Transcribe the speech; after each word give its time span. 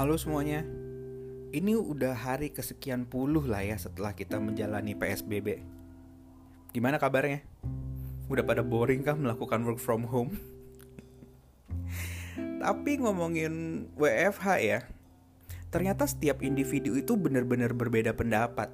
Halo 0.00 0.16
semuanya, 0.16 0.64
ini 1.52 1.76
udah 1.76 2.16
hari 2.16 2.48
kesekian 2.48 3.04
puluh 3.04 3.44
lah 3.44 3.60
ya 3.60 3.76
setelah 3.76 4.16
kita 4.16 4.40
menjalani 4.40 4.96
PSBB. 4.96 5.60
Gimana 6.72 6.96
kabarnya? 6.96 7.44
Udah 8.32 8.40
pada 8.40 8.64
boring 8.64 9.04
kah 9.04 9.12
melakukan 9.12 9.60
work 9.60 9.76
from 9.76 10.08
home? 10.08 10.40
Tapi 12.64 12.96
ngomongin 12.96 13.52
WFH 13.92 14.46
ya, 14.64 14.88
ternyata 15.68 16.08
setiap 16.08 16.40
individu 16.40 16.96
itu 16.96 17.12
benar-benar 17.20 17.76
berbeda 17.76 18.16
pendapat. 18.16 18.72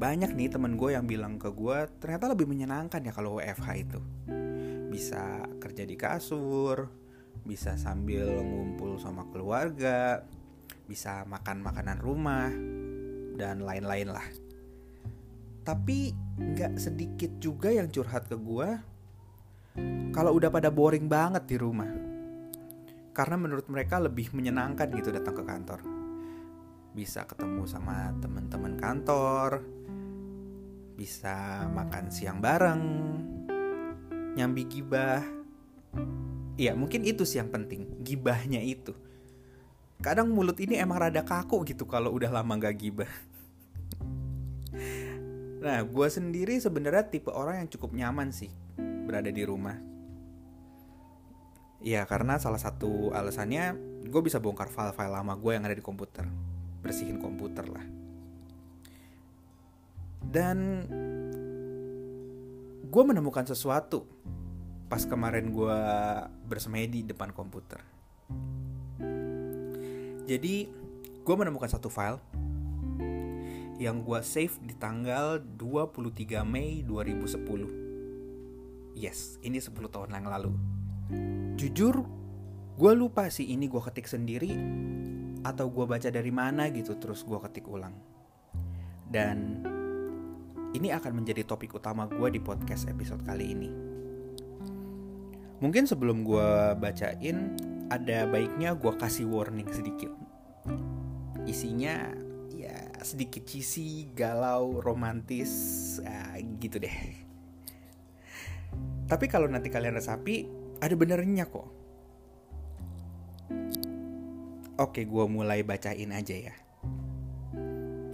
Banyak 0.00 0.32
nih 0.32 0.56
temen 0.56 0.80
gue 0.80 0.96
yang 0.96 1.04
bilang 1.04 1.36
ke 1.36 1.52
gue, 1.52 1.84
ternyata 2.00 2.32
lebih 2.32 2.48
menyenangkan 2.48 3.04
ya 3.04 3.12
kalau 3.12 3.36
WFH 3.36 3.68
itu. 3.76 4.00
Bisa 4.88 5.44
kerja 5.60 5.84
di 5.84 6.00
kasur, 6.00 6.88
bisa 7.44 7.76
sambil 7.76 8.40
ngumpul 8.40 8.96
sama 8.96 9.26
keluarga, 9.28 10.24
bisa 10.86 11.26
makan 11.26 11.60
makanan 11.60 11.98
rumah, 11.98 12.48
dan 13.36 13.60
lain-lain 13.60 14.08
lah. 14.08 14.26
Tapi 15.66 16.14
nggak 16.38 16.78
sedikit 16.78 17.36
juga 17.42 17.74
yang 17.74 17.90
curhat 17.90 18.30
ke 18.30 18.38
gue 18.38 18.68
kalau 20.14 20.32
udah 20.32 20.48
pada 20.48 20.72
boring 20.72 21.10
banget 21.10 21.44
di 21.44 21.56
rumah. 21.60 21.90
Karena 23.12 23.36
menurut 23.36 23.68
mereka 23.68 24.00
lebih 24.00 24.32
menyenangkan 24.32 24.88
gitu 24.92 25.12
datang 25.12 25.36
ke 25.36 25.44
kantor. 25.44 25.80
Bisa 26.96 27.28
ketemu 27.28 27.64
sama 27.68 28.12
teman-teman 28.20 28.76
kantor, 28.80 29.60
bisa 30.96 31.68
makan 31.68 32.08
siang 32.08 32.40
bareng, 32.40 32.84
nyambi 34.36 34.64
gibah, 34.64 35.20
Iya 36.56 36.72
mungkin 36.72 37.04
itu 37.04 37.28
sih 37.28 37.36
yang 37.36 37.52
penting 37.52 38.00
Gibahnya 38.00 38.64
itu. 38.64 38.96
Kadang 40.00 40.32
mulut 40.32 40.56
ini 40.60 40.76
emang 40.76 41.00
rada 41.00 41.24
kaku 41.24 41.64
gitu 41.68 41.84
Kalau 41.88 42.12
udah 42.12 42.32
lama 42.32 42.52
gak 42.56 42.76
gibah. 42.80 43.08
Nah 45.56 45.82
gue 45.82 46.08
sendiri 46.12 46.60
sebenarnya 46.62 47.10
tipe 47.10 47.32
orang 47.32 47.64
yang 47.64 47.68
cukup 47.72 47.90
nyaman 47.96 48.28
sih 48.30 48.52
Berada 48.78 49.32
di 49.32 49.42
rumah. 49.44 49.76
Ya 51.80 52.04
karena 52.08 52.40
salah 52.40 52.60
satu 52.60 53.12
alasannya 53.12 53.76
Gue 54.06 54.22
bisa 54.22 54.38
bongkar 54.38 54.70
file-file 54.70 55.12
lama 55.12 55.34
gue 55.34 55.52
yang 55.56 55.64
ada 55.64 55.76
di 55.76 55.82
komputer. 55.84 56.28
Bersihin 56.80 57.18
komputer 57.18 57.66
lah. 57.66 57.84
Dan 60.22 60.86
Gue 62.86 63.02
menemukan 63.02 63.44
sesuatu 63.44 64.06
pas 64.86 65.02
kemarin 65.02 65.50
gue 65.50 65.78
bersemedi 66.46 67.02
depan 67.02 67.34
komputer. 67.34 67.82
Jadi 70.26 70.66
gue 71.26 71.34
menemukan 71.34 71.70
satu 71.70 71.90
file 71.90 72.22
yang 73.82 74.06
gue 74.06 74.20
save 74.22 74.54
di 74.62 74.78
tanggal 74.78 75.42
23 75.42 76.46
Mei 76.46 76.86
2010. 76.86 78.94
Yes, 78.96 79.36
ini 79.44 79.60
10 79.60 79.76
tahun 79.92 80.08
yang 80.14 80.30
lalu. 80.30 80.54
Jujur, 81.60 82.06
gue 82.78 82.92
lupa 82.96 83.28
sih 83.28 83.52
ini 83.52 83.68
gue 83.68 83.82
ketik 83.82 84.08
sendiri 84.08 84.56
atau 85.44 85.68
gue 85.70 85.86
baca 85.86 86.10
dari 86.10 86.32
mana 86.34 86.70
gitu 86.72 86.96
terus 86.96 87.22
gue 87.26 87.38
ketik 87.42 87.68
ulang. 87.68 87.92
Dan 89.06 89.62
ini 90.74 90.90
akan 90.90 91.22
menjadi 91.22 91.46
topik 91.46 91.74
utama 91.74 92.06
gue 92.10 92.30
di 92.32 92.40
podcast 92.40 92.88
episode 92.90 93.22
kali 93.22 93.52
ini. 93.52 93.95
Mungkin 95.56 95.88
sebelum 95.88 96.20
gue 96.20 96.76
bacain 96.76 97.56
ada 97.88 98.28
baiknya 98.28 98.76
gue 98.76 98.92
kasih 98.98 99.24
warning 99.24 99.68
sedikit. 99.72 100.12
Isinya 101.48 102.12
ya 102.52 102.76
sedikit 103.00 103.46
cheesy, 103.46 104.12
galau, 104.12 104.82
romantis, 104.84 105.52
ya, 106.02 106.36
gitu 106.60 106.82
deh. 106.82 106.98
Tapi 109.06 109.26
kalau 109.30 109.46
nanti 109.46 109.70
kalian 109.70 109.96
resapi, 109.96 110.50
ada 110.82 110.94
benernya 110.98 111.46
kok. 111.46 111.68
Oke, 114.76 115.08
gue 115.08 115.24
mulai 115.24 115.64
bacain 115.64 116.12
aja 116.12 116.36
ya. 116.36 116.54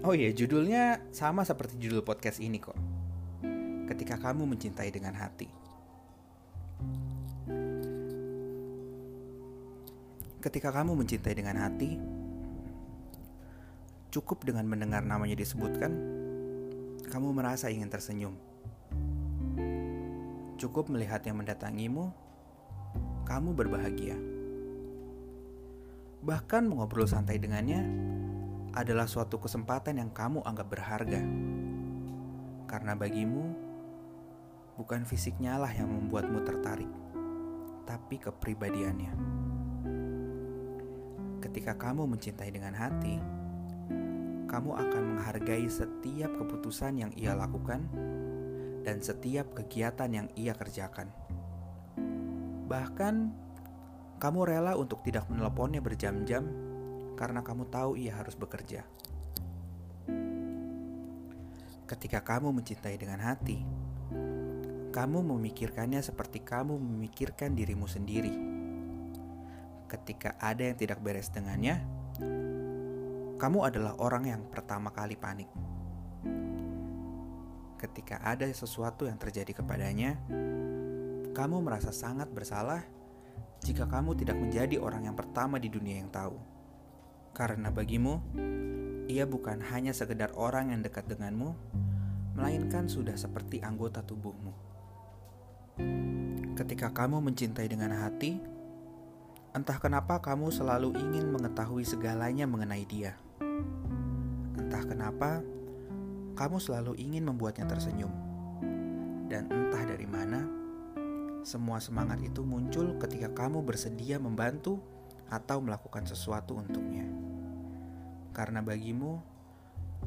Oh 0.07 0.15
iya, 0.15 0.31
judulnya 0.31 1.03
sama 1.11 1.43
seperti 1.43 1.79
judul 1.79 2.07
podcast 2.07 2.39
ini 2.39 2.63
kok. 2.63 2.77
Ketika 3.91 4.21
kamu 4.21 4.47
mencintai 4.47 4.91
dengan 4.95 5.17
hati. 5.19 5.62
Ketika 10.43 10.75
kamu 10.75 10.99
mencintai 10.99 11.39
dengan 11.39 11.55
hati, 11.55 12.03
cukup 14.11 14.43
dengan 14.43 14.67
mendengar 14.67 14.99
namanya 14.99 15.39
disebutkan, 15.39 15.95
kamu 17.07 17.31
merasa 17.31 17.71
ingin 17.71 17.87
tersenyum. 17.87 18.35
Cukup 20.59 20.91
melihat 20.91 21.23
yang 21.23 21.39
mendatangimu, 21.39 22.11
kamu 23.23 23.55
berbahagia. 23.55 24.19
Bahkan 26.27 26.67
mengobrol 26.67 27.07
santai 27.07 27.39
dengannya 27.39 27.87
adalah 28.75 29.07
suatu 29.07 29.39
kesempatan 29.39 30.03
yang 30.03 30.11
kamu 30.11 30.43
anggap 30.43 30.67
berharga. 30.75 31.23
Karena 32.67 32.99
bagimu, 32.99 33.55
bukan 34.75 35.07
fisiknya 35.07 35.55
lah 35.55 35.71
yang 35.71 35.87
membuatmu 35.87 36.43
tertarik, 36.43 36.91
tapi 37.87 38.19
kepribadiannya 38.19 39.52
ketika 41.43 41.75
kamu 41.75 42.07
mencintai 42.07 42.55
dengan 42.55 42.71
hati, 42.79 43.19
kamu 44.47 44.71
akan 44.79 45.03
menghargai 45.19 45.67
setiap 45.67 46.31
keputusan 46.39 47.03
yang 47.03 47.11
ia 47.19 47.35
lakukan 47.35 47.83
dan 48.87 49.03
setiap 49.03 49.51
kegiatan 49.59 50.07
yang 50.07 50.29
ia 50.39 50.55
kerjakan. 50.55 51.11
Bahkan, 52.71 53.15
kamu 54.23 54.41
rela 54.47 54.79
untuk 54.79 55.03
tidak 55.03 55.27
menelponnya 55.27 55.83
berjam-jam 55.83 56.47
karena 57.19 57.43
kamu 57.43 57.67
tahu 57.67 57.99
ia 57.99 58.15
harus 58.15 58.39
bekerja. 58.39 58.87
Ketika 61.91 62.23
kamu 62.23 62.55
mencintai 62.55 62.97
dengan 62.97 63.19
hati, 63.19 63.59
kamu 64.95 65.19
memikirkannya 65.27 66.01
seperti 66.01 66.41
kamu 66.41 66.79
memikirkan 66.79 67.53
dirimu 67.53 67.85
sendiri 67.91 68.52
ketika 69.93 70.41
ada 70.41 70.73
yang 70.73 70.77
tidak 70.81 71.05
beres 71.05 71.29
dengannya, 71.29 71.85
kamu 73.37 73.59
adalah 73.69 73.93
orang 74.01 74.25
yang 74.25 74.43
pertama 74.49 74.89
kali 74.89 75.21
panik. 75.21 75.53
Ketika 77.77 78.25
ada 78.25 78.49
sesuatu 78.49 79.05
yang 79.05 79.21
terjadi 79.21 79.53
kepadanya, 79.61 80.17
kamu 81.37 81.61
merasa 81.61 81.93
sangat 81.93 82.33
bersalah 82.33 82.81
jika 83.61 83.85
kamu 83.85 84.17
tidak 84.17 84.41
menjadi 84.41 84.81
orang 84.81 85.13
yang 85.13 85.17
pertama 85.19 85.61
di 85.61 85.69
dunia 85.69 86.01
yang 86.01 86.09
tahu. 86.09 86.41
Karena 87.37 87.69
bagimu, 87.69 88.23
ia 89.13 89.29
bukan 89.29 89.61
hanya 89.75 89.93
sekedar 89.93 90.33
orang 90.39 90.73
yang 90.73 90.81
dekat 90.81 91.05
denganmu, 91.11 91.53
melainkan 92.39 92.89
sudah 92.89 93.19
seperti 93.19 93.61
anggota 93.61 94.01
tubuhmu. 94.01 94.55
Ketika 96.53 96.93
kamu 96.93 97.25
mencintai 97.25 97.67
dengan 97.67 97.97
hati, 97.97 98.52
Entah 99.53 99.77
kenapa 99.77 100.17
kamu 100.17 100.49
selalu 100.49 100.97
ingin 100.97 101.29
mengetahui 101.29 101.85
segalanya 101.85 102.49
mengenai 102.49 102.89
dia. 102.89 103.21
Entah 104.57 104.81
kenapa 104.81 105.45
kamu 106.33 106.57
selalu 106.57 106.97
ingin 106.97 107.29
membuatnya 107.29 107.69
tersenyum. 107.69 108.09
Dan 109.29 109.53
entah 109.53 109.85
dari 109.85 110.09
mana, 110.09 110.49
semua 111.45 111.85
semangat 111.85 112.25
itu 112.25 112.41
muncul 112.41 112.97
ketika 112.97 113.29
kamu 113.45 113.61
bersedia 113.61 114.17
membantu 114.17 114.81
atau 115.29 115.61
melakukan 115.61 116.09
sesuatu 116.09 116.57
untuknya. 116.57 117.05
Karena 118.33 118.65
bagimu, 118.65 119.21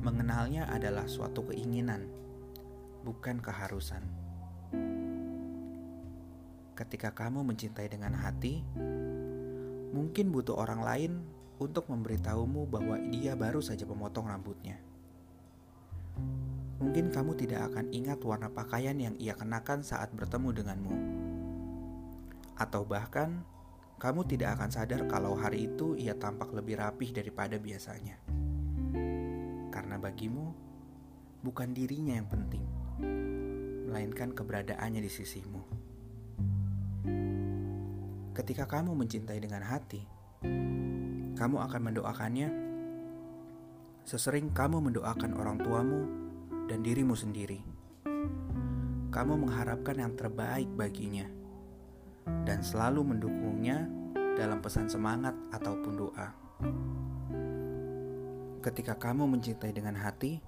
mengenalnya 0.01 0.65
adalah 0.73 1.05
suatu 1.05 1.53
keinginan, 1.53 2.09
bukan 3.05 3.37
keharusan. 3.45 4.01
Ketika 6.73 7.13
kamu 7.13 7.45
mencintai 7.45 7.87
dengan 7.93 8.17
hati, 8.17 8.65
Mungkin 9.95 10.35
butuh 10.35 10.59
orang 10.59 10.83
lain 10.83 11.11
untuk 11.55 11.87
memberitahumu 11.87 12.67
bahwa 12.67 12.99
dia 13.07 13.31
baru 13.39 13.63
saja 13.63 13.87
memotong 13.87 14.27
rambutnya. 14.27 14.75
Mungkin 16.83 17.15
kamu 17.15 17.39
tidak 17.39 17.71
akan 17.71 17.87
ingat 17.95 18.19
warna 18.27 18.51
pakaian 18.51 18.99
yang 18.99 19.15
ia 19.15 19.31
kenakan 19.31 19.79
saat 19.79 20.11
bertemu 20.11 20.51
denganmu. 20.51 20.95
Atau 22.59 22.83
bahkan, 22.83 23.47
kamu 23.95 24.27
tidak 24.27 24.59
akan 24.59 24.69
sadar 24.75 25.07
kalau 25.07 25.39
hari 25.39 25.71
itu 25.71 25.95
ia 25.95 26.11
tampak 26.19 26.51
lebih 26.51 26.75
rapih 26.75 27.15
daripada 27.15 27.55
biasanya. 27.55 28.19
Karena 29.71 29.95
bagimu, 29.95 30.51
bukan 31.39 31.71
dirinya 31.71 32.19
yang 32.19 32.27
penting, 32.27 32.63
melainkan 33.87 34.35
keberadaannya 34.35 34.99
di 34.99 35.11
sisimu. 35.11 35.84
Ketika 38.35 38.67
kamu 38.67 38.99
mencintai 38.99 39.39
dengan 39.39 39.63
hati, 39.63 40.03
kamu 41.39 41.55
akan 41.55 41.81
mendoakannya 41.87 42.49
sesering 44.03 44.51
kamu 44.51 44.83
mendoakan 44.83 45.31
orang 45.39 45.55
tuamu 45.63 46.01
dan 46.67 46.83
dirimu 46.83 47.15
sendiri. 47.15 47.63
Kamu 49.07 49.39
mengharapkan 49.39 49.95
yang 49.95 50.19
terbaik 50.19 50.67
baginya 50.75 51.23
dan 52.43 52.59
selalu 52.59 53.15
mendukungnya 53.15 53.87
dalam 54.35 54.59
pesan 54.59 54.91
semangat 54.91 55.31
ataupun 55.55 55.93
doa. 55.95 56.27
Ketika 58.59 58.99
kamu 58.99 59.31
mencintai 59.31 59.71
dengan 59.71 59.95
hati, 59.95 60.43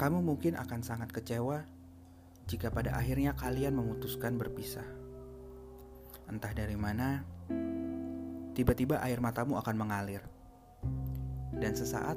kamu 0.00 0.24
mungkin 0.24 0.56
akan 0.56 0.80
sangat 0.80 1.12
kecewa 1.12 1.68
jika 2.48 2.72
pada 2.72 2.96
akhirnya 2.96 3.36
kalian 3.36 3.76
memutuskan 3.76 4.40
berpisah. 4.40 4.99
Entah 6.30 6.54
dari 6.54 6.78
mana, 6.78 7.26
tiba-tiba 8.54 9.02
air 9.02 9.18
matamu 9.18 9.58
akan 9.58 9.74
mengalir, 9.74 10.22
dan 11.58 11.74
sesaat 11.74 12.14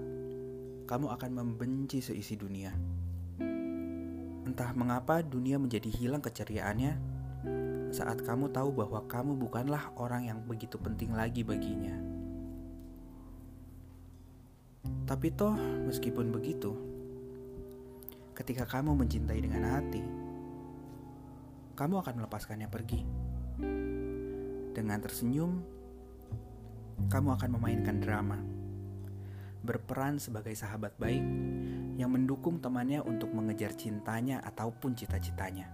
kamu 0.85 1.09
akan 1.17 1.31
membenci 1.33 1.97
seisi 1.97 2.37
dunia. 2.37 2.69
Entah 4.45 4.69
mengapa 4.77 5.25
dunia 5.25 5.57
menjadi 5.57 5.89
hilang 5.89 6.21
keceriaannya 6.21 6.93
saat 7.89 8.21
kamu 8.21 8.53
tahu 8.53 8.69
bahwa 8.69 9.01
kamu 9.09 9.33
bukanlah 9.33 9.89
orang 9.97 10.29
yang 10.29 10.45
begitu 10.45 10.77
penting 10.77 11.17
lagi 11.17 11.41
baginya. 11.41 11.97
Tapi 15.09 15.33
toh, 15.33 15.57
meskipun 15.89 16.29
begitu, 16.29 16.77
ketika 18.37 18.69
kamu 18.69 18.93
mencintai 18.93 19.41
dengan 19.41 19.63
hati, 19.73 20.05
kamu 21.73 21.97
akan 21.97 22.13
melepaskannya 22.21 22.69
pergi. 22.69 23.22
Dengan 24.73 24.97
tersenyum, 24.99 25.61
kamu 27.07 27.29
akan 27.37 27.49
memainkan 27.53 28.01
drama 28.01 28.63
berperan 29.63 30.19
sebagai 30.19 30.51
sahabat 30.59 30.99
baik 30.99 31.23
yang 31.95 32.11
mendukung 32.11 32.59
temannya 32.59 32.99
untuk 32.99 33.31
mengejar 33.31 33.71
cintanya 33.79 34.43
ataupun 34.43 34.91
cita-citanya. 34.91 35.71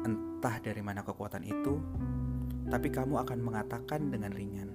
Entah 0.00 0.56
dari 0.64 0.80
mana 0.80 1.04
kekuatan 1.04 1.44
itu, 1.44 1.76
tapi 2.72 2.88
kamu 2.88 3.20
akan 3.20 3.38
mengatakan 3.44 4.08
dengan 4.08 4.32
ringan, 4.32 4.72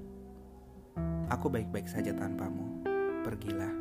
"Aku 1.33 1.49
baik-baik 1.49 1.89
saja 1.89 2.13
tanpamu, 2.13 2.85
pergilah." 3.25 3.73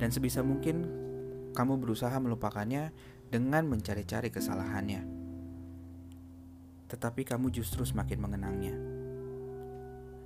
Dan 0.00 0.08
sebisa 0.08 0.40
mungkin 0.40 0.88
kamu 1.52 1.76
berusaha 1.76 2.16
melupakannya 2.16 2.88
dengan 3.28 3.68
mencari-cari 3.68 4.32
kesalahannya. 4.32 5.17
Tetapi 6.88 7.22
kamu 7.22 7.52
justru 7.52 7.84
semakin 7.84 8.18
mengenangnya. 8.18 8.74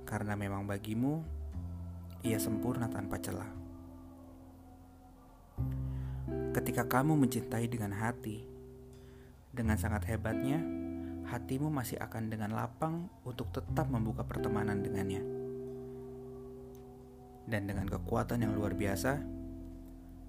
Karena 0.07 0.33
memang 0.39 0.63
bagimu 0.63 1.23
ia 2.23 2.39
sempurna 2.39 2.87
tanpa 2.87 3.19
celah. 3.19 3.51
Ketika 6.55 6.87
kamu 6.87 7.19
mencintai 7.19 7.67
dengan 7.67 7.91
hati, 7.91 8.47
dengan 9.51 9.75
sangat 9.75 10.07
hebatnya, 10.07 10.63
hatimu 11.27 11.67
masih 11.67 11.99
akan 11.99 12.31
dengan 12.31 12.55
lapang 12.55 13.11
untuk 13.27 13.51
tetap 13.51 13.91
membuka 13.91 14.23
pertemanan 14.23 14.79
dengannya. 14.79 15.21
Dan 17.43 17.67
dengan 17.67 17.91
kekuatan 17.91 18.39
yang 18.39 18.55
luar 18.55 18.71
biasa, 18.71 19.19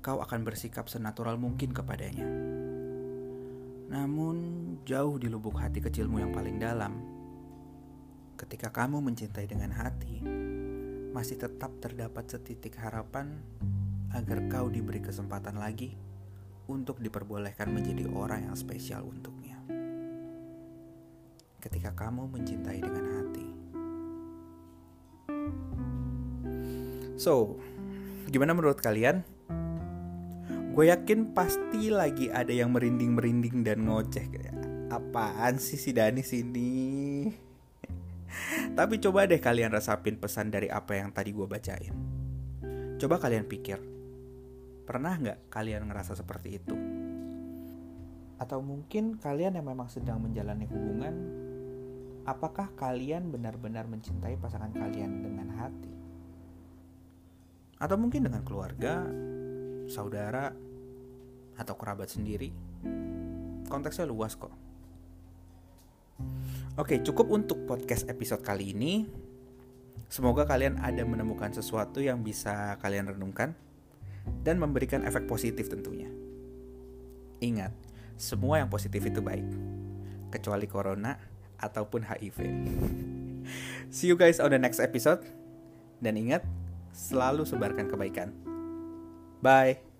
kau 0.02 0.19
akan 0.19 0.42
bersikap 0.42 0.90
senatural 0.90 1.38
mungkin 1.38 1.70
kepadanya. 1.70 2.26
Namun, 3.88 4.36
jauh 4.88 5.20
di 5.20 5.28
lubuk 5.28 5.60
hati 5.60 5.81
kecilmu 5.81 6.20
yang 6.20 6.32
paling 6.32 6.56
dalam, 6.56 6.92
ketika 8.40 8.72
kamu 8.72 9.04
mencintai 9.04 9.44
dengan 9.44 9.72
hati, 9.76 10.25
masih 11.14 11.38
tetap 11.38 11.70
terdapat 11.78 12.26
setitik 12.26 12.75
harapan 12.81 13.38
agar 14.10 14.46
kau 14.50 14.66
diberi 14.66 14.98
kesempatan 14.98 15.58
lagi 15.58 15.94
untuk 16.66 16.98
diperbolehkan 16.98 17.69
menjadi 17.69 18.08
orang 18.08 18.48
yang 18.48 18.56
spesial 18.56 19.04
untuknya. 19.04 19.60
Ketika 21.60 21.92
kamu 21.92 22.28
mencintai 22.28 22.81
dengan 22.81 23.06
hati. 23.20 23.46
So, 27.14 27.56
gimana 28.28 28.52
menurut 28.56 28.82
kalian? 28.82 29.33
Gue 30.74 30.90
yakin 30.90 31.30
pasti 31.30 31.86
lagi 31.86 32.34
ada 32.34 32.50
yang 32.50 32.74
merinding-merinding 32.74 33.62
dan 33.62 33.86
ngoceh 33.86 34.26
apaan 34.90 35.62
sih 35.62 35.78
si 35.78 35.94
Dani 35.94 36.18
sini? 36.26 36.74
Tapi 38.78 38.98
coba 38.98 39.30
deh 39.30 39.38
kalian 39.38 39.70
resapin 39.70 40.18
pesan 40.18 40.50
dari 40.50 40.66
apa 40.66 40.98
yang 40.98 41.14
tadi 41.14 41.30
gue 41.30 41.46
bacain. 41.46 41.94
Coba 42.98 43.22
kalian 43.22 43.46
pikir, 43.46 43.78
pernah 44.82 45.14
nggak 45.14 45.46
kalian 45.46 45.86
ngerasa 45.86 46.18
seperti 46.18 46.48
itu? 46.58 46.74
Atau 48.42 48.58
mungkin 48.58 49.14
kalian 49.22 49.54
yang 49.54 49.70
memang 49.70 49.86
sedang 49.86 50.26
menjalani 50.26 50.66
hubungan, 50.66 51.14
apakah 52.26 52.74
kalian 52.74 53.30
benar-benar 53.30 53.86
mencintai 53.86 54.34
pasangan 54.42 54.74
kalian 54.74 55.22
dengan 55.22 55.54
hati? 55.54 55.94
Atau 57.78 57.94
mungkin 57.94 58.26
dengan 58.26 58.42
keluarga, 58.42 59.06
saudara, 59.86 60.63
atau 61.58 61.74
kerabat 61.78 62.10
sendiri? 62.10 62.50
Konteksnya 63.68 64.06
luas 64.06 64.34
kok. 64.34 64.52
Oke, 66.74 66.98
cukup 67.02 67.30
untuk 67.30 67.66
podcast 67.70 68.06
episode 68.10 68.42
kali 68.42 68.74
ini. 68.74 69.06
Semoga 70.10 70.46
kalian 70.46 70.78
ada 70.78 71.02
menemukan 71.02 71.50
sesuatu 71.54 71.98
yang 71.98 72.22
bisa 72.22 72.78
kalian 72.78 73.14
renungkan 73.14 73.54
dan 74.46 74.58
memberikan 74.58 75.02
efek 75.06 75.26
positif 75.26 75.70
tentunya. 75.70 76.10
Ingat, 77.42 77.74
semua 78.14 78.62
yang 78.62 78.70
positif 78.70 79.02
itu 79.04 79.18
baik, 79.18 79.46
kecuali 80.30 80.66
corona 80.70 81.18
ataupun 81.58 82.06
HIV. 82.06 82.38
See 83.94 84.10
you 84.10 84.16
guys 84.18 84.40
on 84.40 84.50
the 84.54 84.60
next 84.60 84.80
episode. 84.80 85.22
Dan 86.02 86.18
ingat, 86.18 86.42
selalu 86.94 87.46
sebarkan 87.46 87.86
kebaikan. 87.90 88.34
Bye. 89.44 89.94